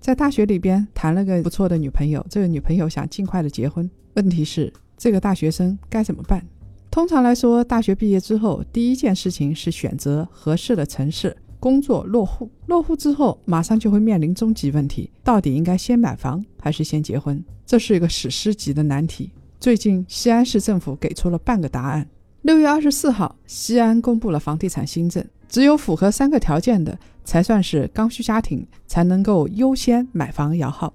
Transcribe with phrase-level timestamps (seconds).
[0.00, 3.88] 在大学里边谈了个不错的女朋友，这个女朋友想尽快的结婚。
[4.14, 6.42] 问题是这个大学生该怎么办？
[6.90, 12.50] 通常来说，大学毕业之后第一件事情是选择合适的城市工作落户。
[12.66, 17.44] 落户之后，马上就会面临终极问题：到底应该先买房还是先结婚？
[17.66, 19.30] 这是一个史诗级的难题。
[19.60, 22.08] 最近西安市政府给出了半个答案。
[22.42, 26.98] 六月二十四号，西安公布了房地产新政，只有符合三个条件的。
[27.28, 30.90] 才算是刚需家庭才能够优先买房摇号。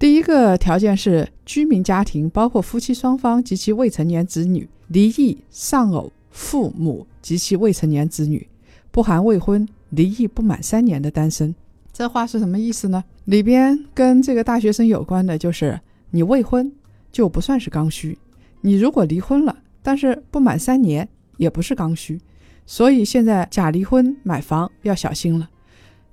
[0.00, 8.44] 第一个条件是居民家庭，包括夫妻双方及其未成年子女，离异丧偶父母及其未成年子女，
[8.90, 11.54] 不含未婚、离异不满三年的单身。
[11.92, 13.04] 这话是什么意思呢？
[13.26, 15.80] 里边跟这个大学生有关的就是，
[16.10, 16.70] 你未婚
[17.12, 18.18] 就不算是刚需，
[18.60, 22.20] 你如果离婚了，但是不满三年也不是刚需，
[22.66, 25.48] 所以现在假离婚买房要小心了。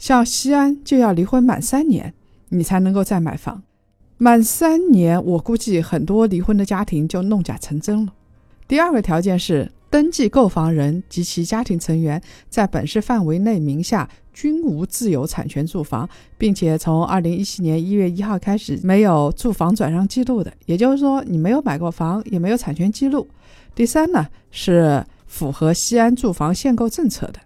[0.04, 2.14] 像西安就要离婚满三年，
[2.50, 3.64] 你才能够再买房。
[4.18, 8.12] 满三年，我估计很多离婚的家庭就弄假成真了。
[8.68, 23.26] 第二个条件是，登记购房人及其家庭成员在本市范围内名下均无自有产权住房，并且从二零一七年一月一号开始没有住房转让记录的，也就是说你没有买过房，也没有产权记录。
[23.74, 27.40] 第三呢，是符合西安住房限购政策的，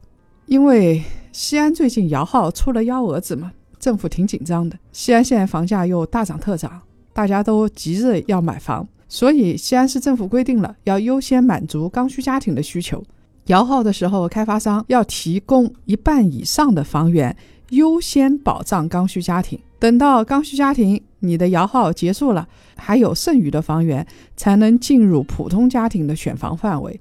[0.48, 1.04] 因为。
[1.40, 4.76] 西安最近摇号出了幺蛾子嘛，政府挺紧张的。
[4.92, 6.82] 西安现在房价又大涨特涨，
[7.14, 13.04] 大家都急着要买房，所以西安市政府规定了要优先满足刚需家庭的需求。
[13.46, 17.38] 摇号的时候，开发商要提供一半以上的房源，
[17.70, 19.60] 优先保障刚需家庭。
[19.78, 24.04] 等到刚需家庭你的摇号结束了，还有剩余的房源，
[24.36, 27.00] 才能进入普通家庭的选房范围。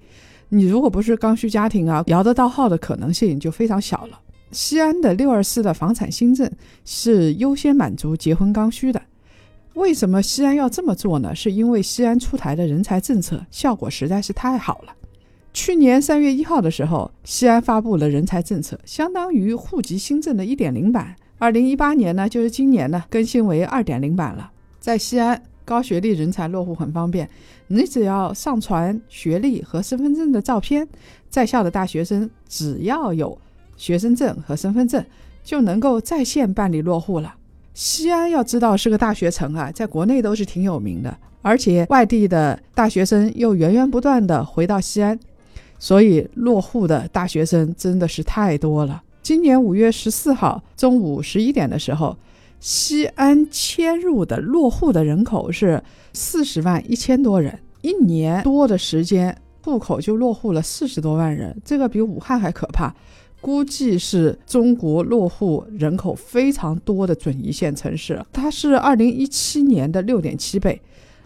[0.51, 4.21] 你如果不是刚需家庭啊，摇得到号的可能性就非常小了。
[4.57, 6.51] 西安的六二四的房产新政
[6.83, 9.03] 是优先满足结婚刚需的。
[9.75, 11.35] 为什么西安要这么做呢？
[11.35, 14.95] 是因为西安出台的人才政策效果实在是太好了。
[15.53, 21.15] 去年三月一号的时候，西安发布了人才政策，相当于户籍新政的一点零版。
[21.37, 24.51] 二零一八年呢，就是今年呢，更新为二点零版了。
[24.81, 27.29] 在西安，高学历人才落户很方便，
[27.67, 30.89] 你只要上传学历和身份证的照片，
[31.29, 33.39] 在校的大学生只要有。
[33.77, 35.05] 学生证和身份证
[35.45, 37.35] 就能够在线办理落户了。
[37.75, 45.19] 西安要知道是个大学城啊，在国内都是挺有名的，而且外地的大学生又源源不断的回到西安，
[45.79, 49.03] 所以落户的大学生真的是太多了。
[49.23, 52.17] 今年五月十四号中午十一点的时候，
[52.61, 55.83] 西安迁入的落户的人口是
[56.15, 62.95] 四十万一千多人，一年多的时间，户口就落户了四十多万人，这个比武汉还可怕。
[63.47, 70.83] 估计是中国落户人口非常多的准一线城市，它是二零一七年的六点七倍，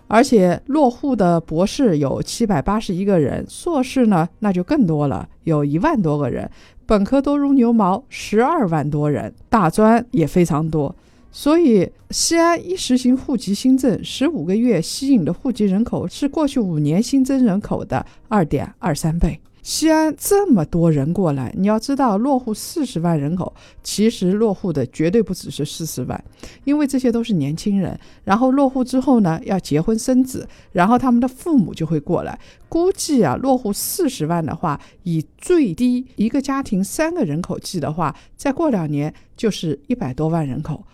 [0.06, 6.50] 而且落户的博士有七百八十一个人，硕士呢那就更多了，有一万多个人，
[6.84, 10.94] 本科多如牛毛，十二万多人，大专也非常多，
[11.32, 19.40] 所以西安一实行户籍新政，十五个月吸引的户籍人口是过去五年新增人口的二点二三倍。
[19.62, 26.24] 西安这么多人过来，你要知道，落户四十万人口，其实落户的绝对不只是四十万，
[26.64, 27.98] 因为这些都是年轻人。
[28.24, 32.38] 然后落户之后呢，要结婚生子，然后他们的父母就会过来。
[32.68, 40.84] 估计啊，落户四十万的话，以最低一个家庭三个人口计的话，再过两年就是一百多万人口，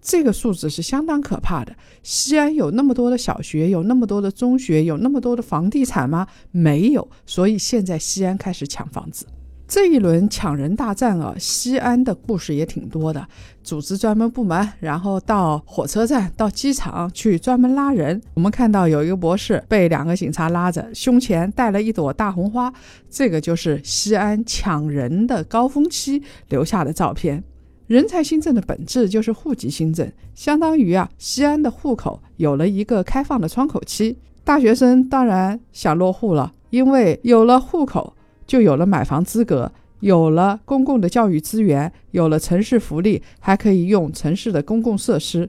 [0.00, 1.72] 这个数字是相当可怕的。
[2.02, 6.26] 西安有那么多的小学，有那么多的中学，有那么多的房地产吗？
[6.50, 7.08] 没有。
[7.24, 9.24] 所以现在西安开始抢房子。
[9.68, 13.24] 这一轮抢人大战啊，西安的故事也挺多的。
[13.62, 18.20] 组织专门部门，然后到火车站、到机场去专门拉人。
[18.34, 22.74] 我们看到有一个博士被两个警察拉着，胸前戴了一朵大红花，
[23.08, 27.44] 这个就是西安抢人的高峰期留下的照片。
[27.92, 34.16] 人才新政的本质就是户籍新政，相当于啊，西安的户口有了一个开放的窗口期。
[34.42, 38.16] 大学生当然想落户了，因为有了户口。
[38.46, 45.48] 就有了买房资格，有了公共的教育资源，有了城市福利，还可以用城市的公共设施。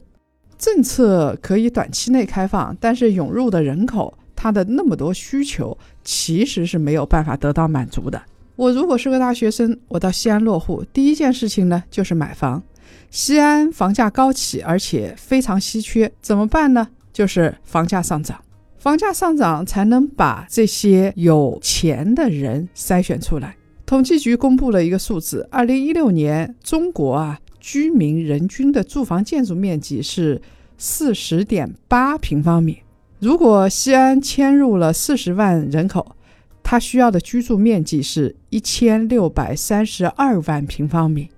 [0.57, 8.22] 政策可以短期内开放，但是涌入的人口，它的那么多需求，其实是没有办法得到满足的。
[8.56, 12.62] 我如果是个大学生，我到西安落户，第一件事情呢就是买房。
[13.10, 16.88] 西安房价高企，而且非常稀缺，怎么办呢？
[17.12, 18.44] 就是房价上涨，
[18.78, 23.56] 房价上涨才能把这些有钱的人筛选出来。
[23.86, 30.40] 统计局公布了一个数字：二零一六年，中国啊居民人均的住房建筑面积是
[30.78, 32.78] 四十点八平方米。
[33.20, 36.16] 如果西安迁入了四十万人口，
[36.63, 41.30] 它需要的居住面积是一千六百三十二万平方米。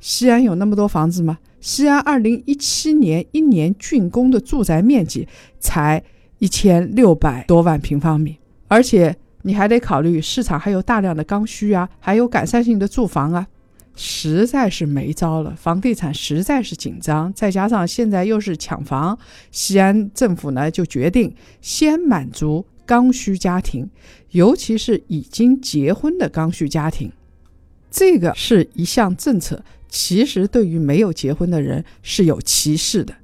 [0.00, 1.38] 西安有那么多房子吗？
[1.60, 5.26] 西安二零一七年一年竣工的住宅面积
[5.58, 6.02] 才
[6.38, 8.38] 一千六百多万平方米，
[8.68, 13.46] 而且你还得考虑市场还有大量的刚需啊，还有改善性的住房啊，
[13.94, 15.54] 实在是没招了。
[15.56, 19.18] 房地产实在是紧张，再加上现在又是抢房，
[19.50, 22.64] 西安政府呢就决定先满足。
[22.86, 23.90] 刚需家庭，
[24.30, 27.12] 尤其是已经结婚的刚需家庭，
[27.90, 29.62] 这个是一项政策。
[29.88, 33.14] 其实对于没有结婚的人是有歧视的。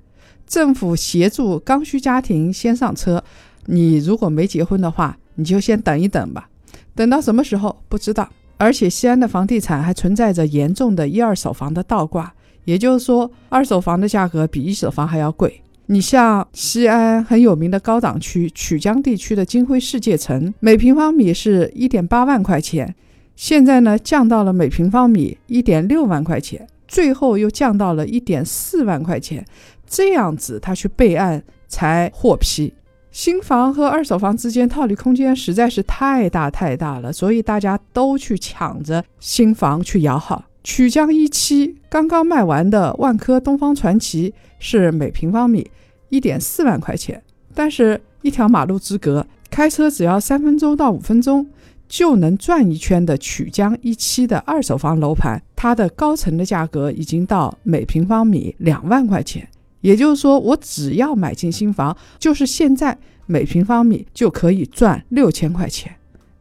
[0.47, 3.23] 政府协助刚需家庭先上车，
[3.67, 6.51] 你如果没结婚的话，你就先等一等吧。
[6.95, 8.29] 等到什么时候不知道。
[8.59, 12.33] 而且西安的房地产还存在着严重的一二手房的倒挂，
[12.65, 15.61] 也就是说，二手房的价格比一手房还要贵。
[15.93, 22.95] 你像西安很有名的高档区曲江地区的金辉世界城，每平方米是一点八万块钱，
[23.37, 29.45] 现在呢降到了每平方米一点六万块钱，最后又降到了一点四万块钱，
[29.87, 32.73] 这样子他去备案才获批。
[33.11, 40.43] 新房和二手房之间套利空间实在是太大太大了，所以大家都去抢着新房去摇号。
[40.65, 45.69] 曲江一期刚刚卖完的万科东方传奇是每平方米
[46.13, 47.23] 一点四万块钱，
[47.55, 51.47] 但是一条马路之隔，开车只要三分钟到五分钟
[51.89, 59.49] 就能转一圈的曲江一期的二手房楼盘，它的高层的价格已经到每平方米两万块钱。
[59.81, 65.91] 也就是说，我只要买进新房，就是现在每平方米就可以赚六千块钱。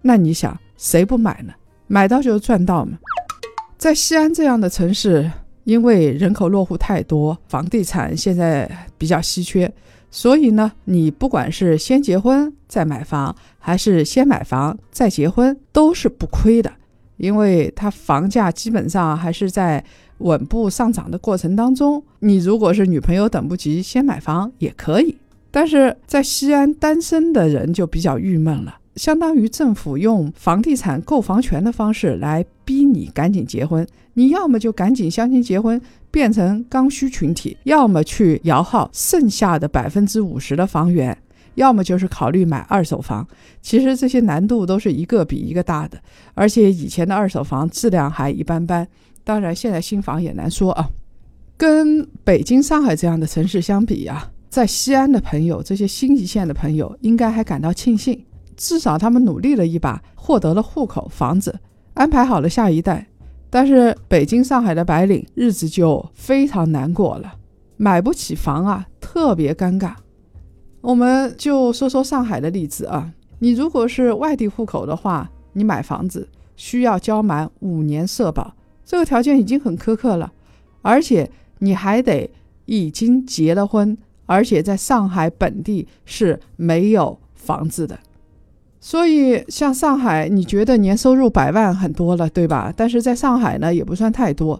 [0.01, 1.53] 那你想，谁不买呢？
[1.88, 2.97] 买到就赚到嘛。
[3.77, 5.31] 在西安这样的城市，
[5.63, 9.72] 因为人口落户太多，房地产现在比较稀缺，
[10.10, 16.72] 所以呢，你不管是先结婚再买房，还是先买房再结婚，都是不亏的，
[17.18, 19.84] 因为它房价基本上还是在
[20.18, 22.04] 稳步上涨的过程当中。
[22.19, 25.18] 你如果是女朋友等不及，先买房也可以，
[25.52, 28.80] 但是在西安单身的人就比较郁闷了。
[28.95, 41.17] 相当于政府用房地产购房权的方式来逼你赶紧结婚，你要么就赶紧相亲结婚，变成刚需群体，要么去摇号剩下的百分之五十的房源，
[41.55, 43.25] 要么就是考虑买二手房。
[43.61, 45.97] 其实这些难度都是一个比一个大的，
[46.33, 48.85] 而且以前的二手房质量还一般般，
[49.23, 50.89] 当然现在新房也难说啊。
[51.55, 58.25] 跟北京、上海这样的城市相比呀，在西安的朋友，这些新一线的朋友应该还感到庆幸。
[58.56, 61.59] 至少他们努力了一把，获得了户口、房子，
[61.94, 63.07] 安排好了下一代。
[63.50, 67.33] 但是北京、上海的白领日子就非常难过了，
[67.75, 69.94] 买不起房啊，特别尴尬。
[70.79, 78.55] 我们就说说上海的例子啊，你如果是外地户口的话，你买房子需要交满五年社保，
[78.86, 80.31] 这个条件已经很苛刻了，
[80.81, 81.29] 而且
[81.60, 82.31] 你还得
[82.65, 88.00] 已经结了婚，而且在上海本地是没有房子的。
[88.83, 92.73] 所以，像上海，你觉得年收入百万很多了，对吧？
[92.75, 94.59] 但是在上海呢，也不算太多。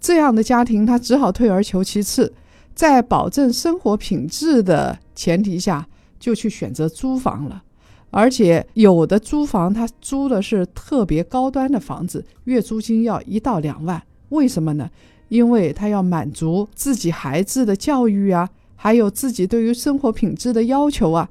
[0.00, 2.32] 这样的家庭，他只好退而求其次，
[2.74, 5.86] 在保证生活品质的前提下，
[6.18, 7.62] 就去选择租房了。
[8.10, 14.02] 而且，有的租房他租的是特别高端的房子，月租金要一到两万。
[14.30, 14.90] 为什么呢？
[15.28, 21.28] 因为他要满足自己孩子的教育啊，还有自己对于生活品质的要求啊。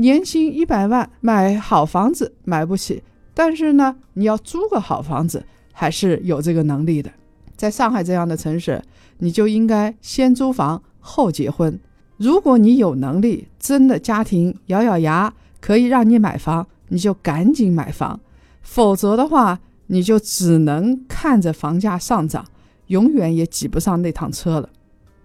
[0.00, 3.02] 年薪一百万买好房子买不起，
[3.34, 7.10] 但是呢，你要租个好房子还是有这个能力的。
[7.54, 8.82] 在上海这样的城市，
[9.18, 11.78] 你就应该先租房后结婚。
[12.16, 15.30] 如果你有能力，真的家庭咬咬牙
[15.60, 18.18] 可以让你买房，你就赶紧买房；
[18.62, 22.46] 否则的话，你就只能看着房价上涨，
[22.86, 24.70] 永远也挤不上那趟车了。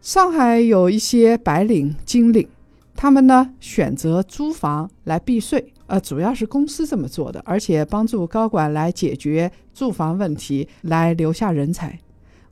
[0.02, 2.46] 上海有一些白领、金领。
[2.96, 12.00] 他们呢选择租房来避税，呃，主要是公司这么做的，而且帮助高管来解决住房问题，来留下人才。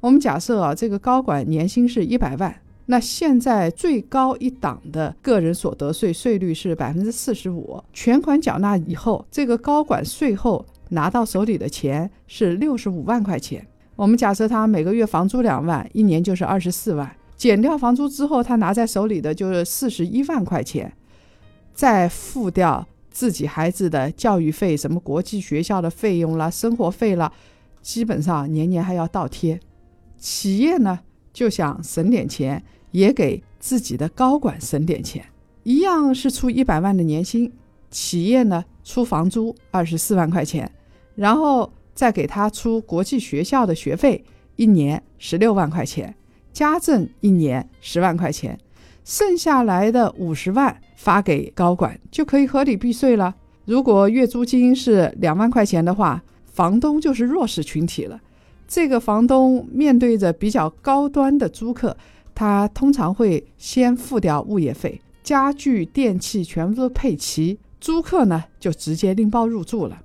[0.01, 2.53] 我们假设啊，这个高管年薪是一百万，
[2.87, 13.65] 那现在最高一档的个人所得税税率是百分之四十五，全款缴纳以后，这个高管税后拿到手里的钱是六十五万块钱。
[13.95, 20.93] 我们假设他每个月房租两万，一年就是二十四万，减掉房租之后，他拿在手里的就是四十一万块钱，
[21.73, 27.31] 再付掉自己孩子的教育费、什么国际学校的费用啦、生活费啦，
[27.81, 29.59] 基本上年年还要倒贴。
[30.17, 30.99] 企业呢？
[31.33, 35.25] 就想省点钱，也给自己的高管省点钱，
[35.63, 37.51] 一样是出一百万的年薪，
[37.89, 40.71] 企业呢出房租二十四万块钱，
[41.15, 44.23] 然后再给他出国际学校的学费，
[44.57, 46.15] 一年十六万块钱，
[46.53, 48.57] 家政一年十万块钱，
[49.03, 53.35] 剩下来的五十万发给高管就可以合理避税了。
[53.65, 58.21] 如果月租金是两万块钱的话，房东就是弱势群体了。
[58.67, 61.97] 这个房东面对着比较高端的租客，
[62.35, 70.01] 他通常会先付掉物业费，家具电器全部都配齐，租客呢就直接拎包入住了。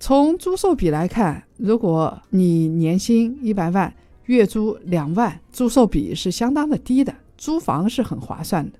[0.00, 3.92] 从租售比来看，如果你年薪一百万，
[4.28, 8.78] 月租两万，租售比是相当的低的，租房是很划算的。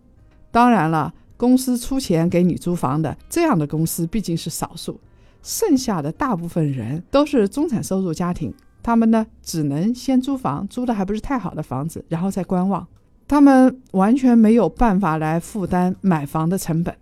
[0.51, 5.01] 当然了，公司出钱给你租房的这样的公司毕竟是少数，
[5.43, 8.53] 剩下的大部分人都是中产收入家庭。
[8.83, 12.87] 他们呢，只能先租房，租的还不是太好的房子，然后再观望。
[13.27, 16.95] 他们完全没有办法来负担买房的成本。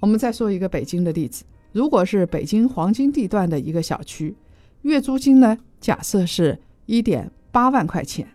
[0.00, 4.36] 我们再说一个北京的例子，如果是北京黄金地段的一个小区，
[4.82, 6.56] 月租金呢，假设是
[6.86, 8.28] 一点八万块钱，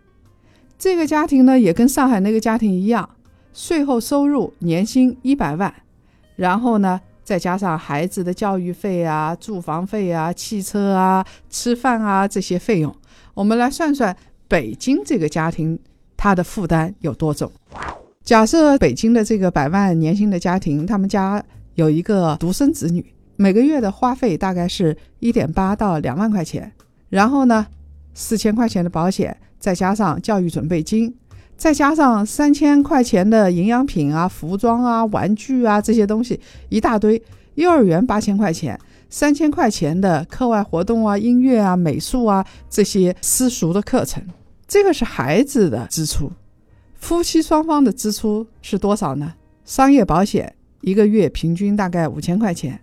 [0.79, 3.07] 这个家庭呢，也跟上海那个家庭一样，
[3.53, 5.71] 税后收入年薪一百万，
[6.35, 6.99] 然后呢。
[7.23, 12.93] 再加上孩子的教育费啊、住房费啊、汽车啊、吃饭啊这些费用，
[13.35, 14.13] 我们来算算
[14.49, 15.79] 北京这个家庭
[16.17, 17.49] 他的负担有多重。
[18.23, 21.41] 假设北京的这个百万年薪的家庭，他们家
[21.75, 23.05] 有一个独生子女，
[23.37, 26.69] 每个月的花费大概是一点八到两万块钱，
[27.07, 27.67] 然后呢，
[28.13, 31.13] 四千块钱的保险，再加上教育准备金。
[31.55, 36.39] 再加上三千块钱的营养品啊、服装啊、玩具啊这些东西
[36.69, 37.21] 一大堆，
[37.53, 38.79] 幼儿园八千块钱，
[39.11, 44.23] 三千块钱的课外活动啊、音乐啊、美术啊这些私塾的课程，
[44.67, 46.31] 这个是孩子的支出。
[46.95, 49.33] 夫妻双方的支出是多少呢？
[49.63, 52.81] 商业保险一个月平均大概五千块钱。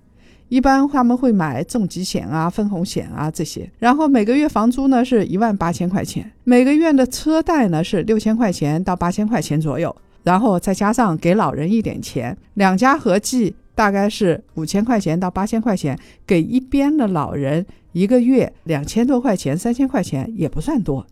[0.49, 21.07] 一般他们会买重疾险啊、分红险啊这些，然后每个月房租呢是一万八千块钱，每个月的车贷呢是六千块钱到八千块钱左右，然后再加上给老人一点钱，两家合计大概是五千块钱到八千块钱，给一边的老人一个月两千多块钱、三千块钱也不算多。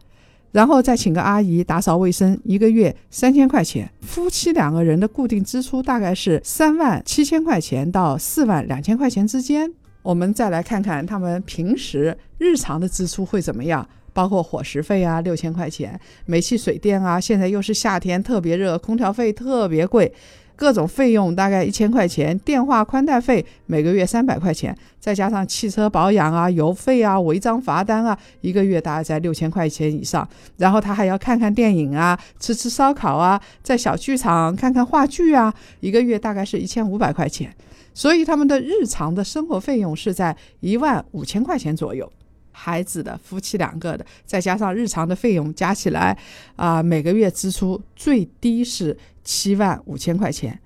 [0.53, 3.91] 然后再请个阿姨打扫卫生，一个月三千块钱。
[4.01, 9.71] 夫妻两个人的固定支出大概是三万七千块钱到四万两千块钱之间。
[10.03, 20.13] 我们再来看看他们平时日常的支出会怎么样，包括伙食费啊，六千块钱，煤气水电啊，现在又是夏天特别热，空调费特别贵。
[20.57, 30.27] 各种费用大概一千块钱，电话宽带费每个月三百块钱，再加上汽车保养啊、油费啊、违章罚单啊，一个月大概在六千块钱以上。
[30.57, 37.55] 然后他还要看看电影啊、吃吃烧烤啊，在小剧场看看话剧啊，一个月大概是一千五百块钱。
[37.93, 42.11] 所以他们的日常的生活费用是在一万五千块钱左右。
[42.59, 46.17] 孩子的夫妻两个的，再加上日常的费用加起来，
[46.57, 50.59] 啊，每个月支出最低是七万五千块钱，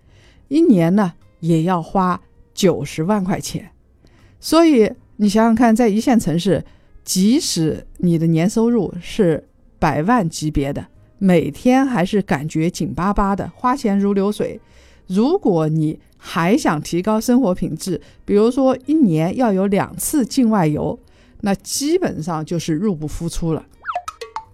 [0.46, 2.20] 一年呢也要花
[2.54, 3.72] 九十万块钱。
[4.38, 6.64] 所以你想想看，在一线城市，
[7.02, 9.48] 即使你的年收入是
[9.78, 10.86] 百万级别的，
[11.18, 14.60] 每天还是感觉紧巴巴的，花钱如流水。
[15.06, 20.98] 如果你还想提高生活品质，比如说一年要有两次境外游。
[21.42, 23.64] 那基本上就是入不敷出了，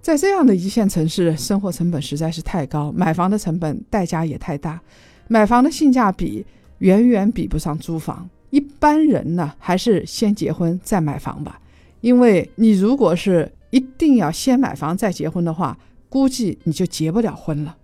[0.06, 4.80] 在这样的一线城市，生活成本实在是太高，买房的成本代价也太大，
[5.26, 6.46] 买房的性价比
[6.78, 8.30] 远远比不上租房。
[8.50, 11.60] 一般人呢，还是先结婚再买房吧，
[12.02, 15.76] 因为你如果是一定要先买房再结婚的话，
[16.08, 17.76] 估计你就结不了婚了。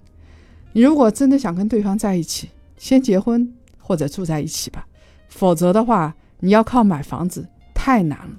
[0.74, 2.48] 你如果真的想跟对方在一起，
[2.78, 4.86] 先结婚或者住在一起吧，
[5.28, 8.36] 否则的话，你要靠买房子太难了。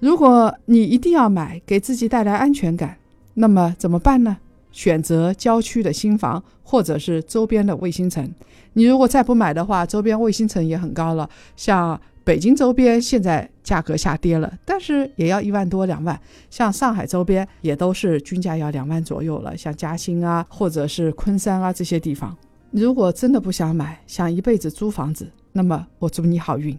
[0.00, 2.96] 如果你一定要买，给自己带来安全感，
[3.38, 4.38] 那么怎么办呢？
[4.72, 8.30] 选择郊区的新房，或者是周边的卫星城。
[8.74, 16.20] 你如果再不买的话，周边卫星城也很高了，像北京周边现在价格下跌了，但是也要一万多两万。
[16.50, 22.36] 像上海周边也都是均价要两万左右了，像嘉兴啊，或者是昆山啊这些地方。
[22.70, 26.78] 如果真的不想买，想一辈子租房子，那么我祝你好运。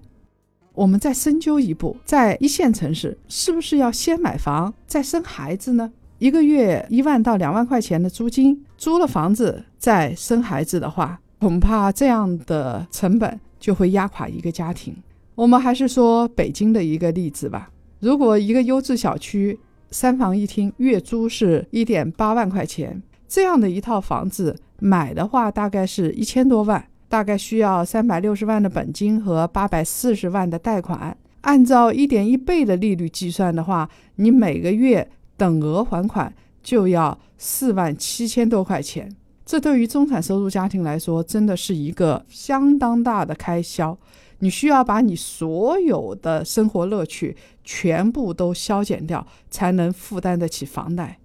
[0.76, 5.92] 我们再深究一步，在一线城市，是不是要先买房再生孩子呢？
[6.20, 14.96] 一个月一万到两万块钱的租金，租了房子再生孩子的话，恐怕这样的成本就会压垮一个家庭。
[15.36, 17.70] 我们还是说北京的一个例子吧。
[18.00, 19.60] 如果一个优质小区
[19.92, 26.84] 三房一厅，月租是一点八万块钱，这样的一套房子买的话，大概是一千多万。
[27.10, 39.16] 大概需要三百六十万的本金和八百四十万的贷款，按照一点一倍的利率计算的话，你每个月等额还款就要四万七千多块钱。
[39.46, 43.98] 这对于中产收入家庭来说，真的是一个相当大的开销。
[44.40, 51.18] 你需要把你所有的生活乐趣全部都削减掉，才能负担得起房贷。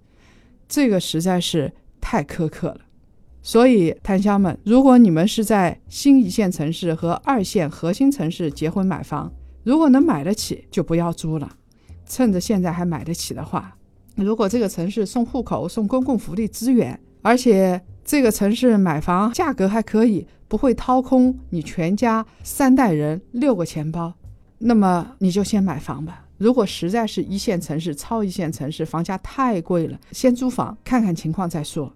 [0.67, 2.79] 这个实在是太苛刻了。
[3.41, 9.31] 所以，檀香们，如果你们是在新一线城市和二线核心城市结婚买房，
[9.63, 11.57] 如果能买得起，就不要租了。
[12.07, 13.75] 趁着现在还买得起的话，
[14.15, 24.13] 如果这个城市送户口、送公共福利资源，而且这个城市买房价格还可以，不会掏空你全家三代人六个钱包，
[24.59, 26.25] 那么你就先买房吧。
[26.37, 31.91] 如果实在是一线城市、超一线城市房价太贵了，先租房看看情况再说。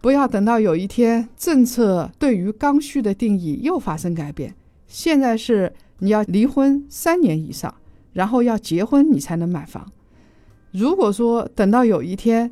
[0.00, 4.54] 不要等到有一天政策对于刚需的定义又发生改变。
[4.88, 7.72] 现在是你要离婚三年以上，
[8.12, 9.86] 然后要结婚你才能买房。
[10.72, 12.50] 如果说等到有一天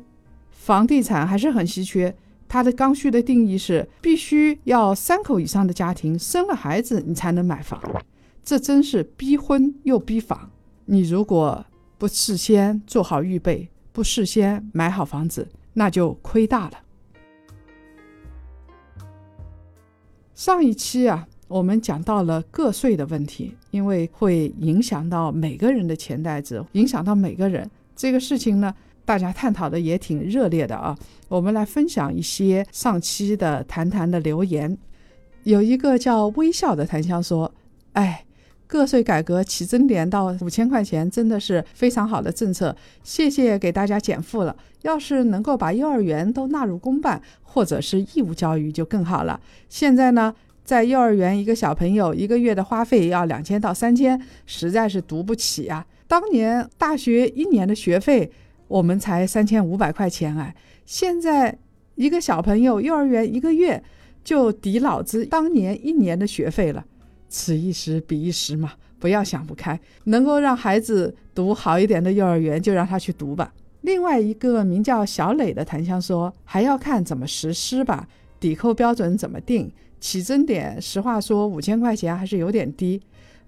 [0.51, 2.15] 房地产还是很稀缺，
[2.47, 7.81] 它的刚需的定义是必须要三口以上的家庭生了孩子你才能买房，
[8.43, 10.51] 这真是逼婚又逼房。
[10.85, 11.65] 你如果
[11.97, 16.73] 不事先做好预备，不事先买好房子，那就亏大了。
[20.35, 27.67] 上一期啊，我们讲到了个税的问题，因为会影响到每个人的钱袋子，影响到每个人。
[28.01, 28.73] 这个事情呢，
[29.05, 30.97] 大家探讨的也挺热烈的啊。
[31.27, 34.75] 我们来分享一些上期的谈谈的留言。
[35.43, 37.53] 有一个叫微笑的檀香说
[37.93, 38.25] ：“哎。”
[38.65, 42.73] 个税改革起征点到五千块钱，真的是非常好的政策。
[43.03, 44.55] 谢谢给大家减负了。
[44.83, 49.37] 要是能够把幼儿园都纳入公办或者是义务教育就更好了。
[49.67, 50.33] 现在呢，
[50.63, 55.85] 在幼儿园一个小朋友一个月的花费要两千到三千，实在是读不起啊。
[56.11, 58.29] 当年大学一年的学费
[58.67, 60.53] 我们才三千五百块钱哎，
[60.85, 61.57] 现在
[61.95, 63.81] 一个小朋友幼儿园一个月
[64.21, 66.85] 就抵老子当年一年的学费了。
[67.29, 69.79] 此一时彼一时嘛，不要想不开。
[70.03, 73.53] 能够让孩子读好一点的幼儿园，就让他去读吧。
[73.79, 78.05] 另外一个名叫小磊的檀香说，还要看怎么实施吧，
[78.37, 79.71] 抵扣标准怎么定，
[80.01, 83.01] 起征点，实话说五千块钱还是有点低。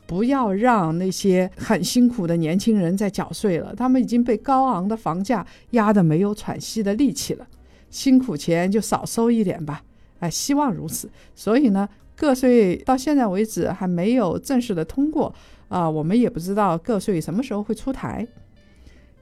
[0.06, 7.48] 不要让那些很辛苦的年轻人再缴税了，他们已经被高昂的房价压得没有喘息的力气了。
[7.90, 9.84] 辛苦钱就少收一点吧，
[10.20, 11.10] 哎，希望如此。
[11.36, 11.88] 所以呢。
[12.16, 15.34] 个税到现在为止还没有正式的通过
[15.68, 18.26] 啊，我们也不知道个税什么时候会出台，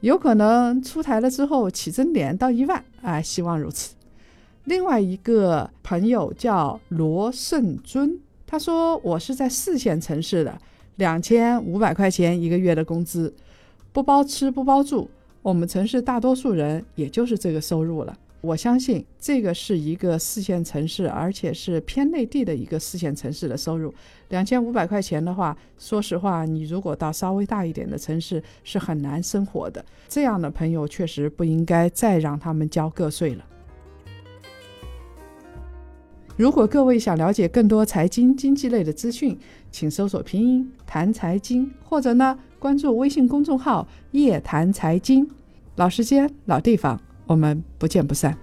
[0.01, 3.95] 有可能出台了之后起征点到一万啊，希望如此。
[4.65, 10.55] 另外一个朋友叫罗胜尊，他说我是在四线城市的，
[11.01, 13.33] 两千五百块钱一个月的工资，
[13.91, 15.09] 不包吃不包住，
[15.41, 18.15] 我们城市大多数人也就是这个收入了。
[18.41, 23.91] 我相信这个是一个四线城市，而且是偏内地的一个四线城市的收入，
[24.29, 29.83] 两千五百块钱的话，说实话，你如果到稍微大一点的城市是很难生活的。
[30.07, 33.43] 这样的朋友确实不应该再让他们交个税了。
[36.41, 39.37] 如果各位想了解更多财经经济类的资讯，
[39.69, 45.29] 请搜索拼音谈财经，或者呢关注微信公众号夜谈财经，
[45.75, 46.99] 老时间老地方。
[47.27, 48.35] 我们不见不散。